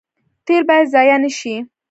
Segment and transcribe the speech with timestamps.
[0.45, 1.55] تیل باید ضایع نشي